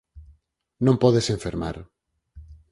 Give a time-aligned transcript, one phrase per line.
[0.85, 1.77] Non podes enfermar.